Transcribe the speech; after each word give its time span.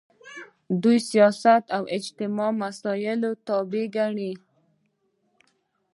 دوی 0.81 0.97
سیاست 1.09 1.61
د 1.67 1.73
اجتماعي 1.97 2.53
مسایلو 2.63 3.31
تابع 3.47 3.85
ګڼي. 3.95 4.31